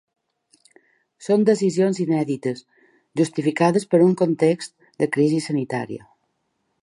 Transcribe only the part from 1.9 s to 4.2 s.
inèdites, justificades per un